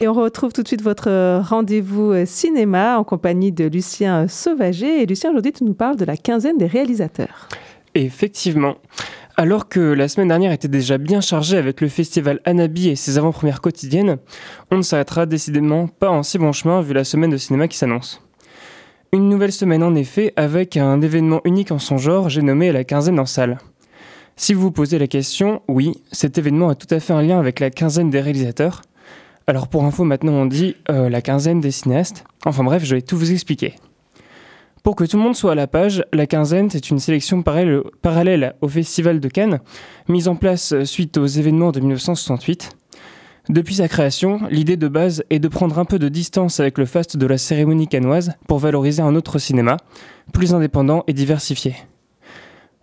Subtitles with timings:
[0.00, 4.28] Et on retrouve tout de suite votre euh, rendez-vous euh, cinéma en compagnie de Lucien
[4.28, 5.02] Sauvager.
[5.02, 7.48] Et Lucien, aujourd'hui, tu nous parles de la quinzaine des réalisateurs.
[7.96, 8.76] Effectivement.
[9.36, 13.18] Alors que la semaine dernière était déjà bien chargée avec le festival Anabi et ses
[13.18, 14.18] avant-premières quotidiennes,
[14.70, 17.76] on ne s'arrêtera décidément pas en si bon chemin vu la semaine de cinéma qui
[17.76, 18.22] s'annonce.
[19.12, 22.84] Une nouvelle semaine en effet avec un événement unique en son genre, j'ai nommé la
[22.84, 23.58] quinzaine en salle.
[24.36, 27.40] Si vous vous posez la question, oui, cet événement a tout à fait un lien
[27.40, 28.82] avec la quinzaine des réalisateurs,
[29.48, 32.24] alors pour info, maintenant on dit euh, la quinzaine des cinéastes.
[32.44, 33.76] Enfin bref, je vais tout vous expliquer.
[34.82, 38.54] Pour que tout le monde soit à la page, la quinzaine, c'est une sélection parallèle
[38.60, 39.60] au Festival de Cannes,
[40.06, 42.76] mise en place suite aux événements de 1968.
[43.48, 46.84] Depuis sa création, l'idée de base est de prendre un peu de distance avec le
[46.84, 49.78] faste de la cérémonie cannoise pour valoriser un autre cinéma,
[50.34, 51.74] plus indépendant et diversifié.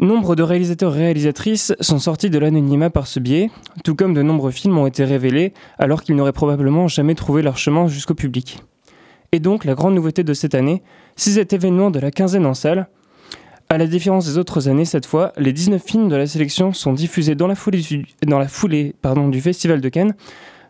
[0.00, 3.50] Nombre de réalisateurs et réalisatrices sont sortis de l'anonymat par ce biais,
[3.82, 7.58] tout comme de nombreux films ont été révélés alors qu'ils n'auraient probablement jamais trouvé leur
[7.58, 8.62] chemin jusqu'au public.
[9.32, 10.84] Et donc la grande nouveauté de cette année,
[11.16, 12.86] c'est cet événement de la quinzaine en salle.
[13.68, 16.92] À la différence des autres années, cette fois, les 19 films de la sélection sont
[16.92, 20.14] diffusés dans la foulée, du, du Festival de Cannes,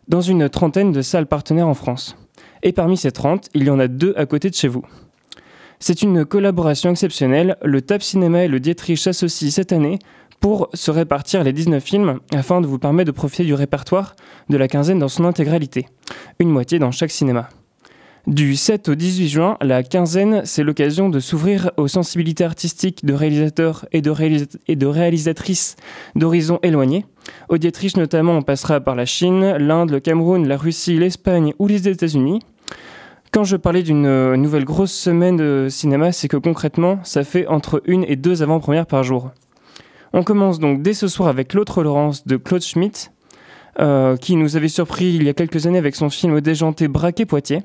[0.08, 2.16] dans une trentaine de salles partenaires en France.
[2.62, 4.84] Et parmi ces 30, il y en a deux à côté de chez vous.
[5.80, 7.56] C'est une collaboration exceptionnelle.
[7.62, 9.98] Le TAP Cinéma et le Dietrich s'associent cette année
[10.40, 14.16] pour se répartir les 19 films afin de vous permettre de profiter du répertoire
[14.48, 15.86] de la quinzaine dans son intégralité,
[16.40, 17.48] une moitié dans chaque cinéma.
[18.26, 23.14] Du 7 au 18 juin, la quinzaine, c'est l'occasion de s'ouvrir aux sensibilités artistiques de
[23.14, 24.12] réalisateurs et de,
[24.66, 25.76] et de réalisatrices
[26.14, 27.06] d'horizons éloignés.
[27.48, 31.68] Au Dietrich notamment, on passera par la Chine, l'Inde, le Cameroun, la Russie, l'Espagne ou
[31.68, 32.40] les États-Unis.
[33.30, 37.46] Quand je parlais d'une euh, nouvelle grosse semaine de cinéma, c'est que concrètement, ça fait
[37.46, 39.30] entre une et deux avant-premières par jour.
[40.14, 43.12] On commence donc dès ce soir avec L'autre Laurence de Claude Schmitt,
[43.80, 47.26] euh, qui nous avait surpris il y a quelques années avec son film déjanté Braquet
[47.26, 47.62] Poitiers.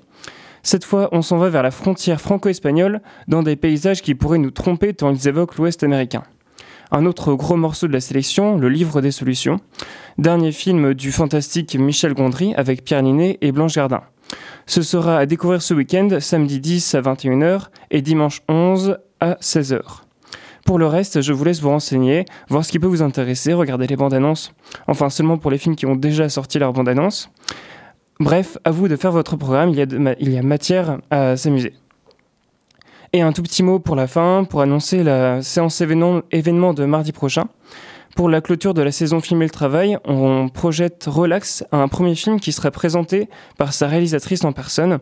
[0.63, 4.51] Cette fois, on s'en va vers la frontière franco-espagnole, dans des paysages qui pourraient nous
[4.51, 6.23] tromper tant ils évoquent l'Ouest américain.
[6.91, 9.61] Un autre gros morceau de la sélection, Le Livre des Solutions,
[10.17, 14.01] dernier film du fantastique Michel Gondry avec Pierre Ninet et Blanche Gardin.
[14.65, 19.81] Ce sera à découvrir ce week-end, samedi 10 à 21h et dimanche 11 à 16h.
[20.65, 23.87] Pour le reste, je vous laisse vous renseigner, voir ce qui peut vous intéresser, regarder
[23.87, 24.53] les bandes annonces.
[24.87, 27.29] Enfin, seulement pour les films qui ont déjà sorti leur bande annonce.
[28.21, 31.73] Bref, à vous de faire votre programme, il y a, matière à s'amuser.
[33.11, 37.11] Et un tout petit mot pour la fin, pour annoncer la séance événement de mardi
[37.11, 37.49] prochain.
[38.15, 42.39] Pour la clôture de la saison Film le Travail, on projette Relax, un premier film
[42.39, 44.99] qui sera présenté par sa réalisatrice en personne.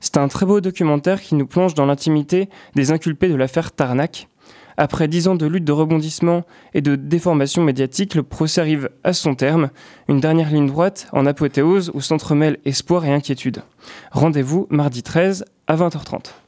[0.00, 4.28] C'est un très beau documentaire qui nous plonge dans l'intimité des inculpés de l'affaire Tarnac.
[4.76, 6.42] Après dix ans de lutte de rebondissement
[6.74, 9.70] et de déformation médiatique, le procès arrive à son terme.
[10.08, 13.62] Une dernière ligne droite en apothéose où s'entremêlent espoir et inquiétude.
[14.12, 16.32] Rendez-vous mardi 13 à 20h30.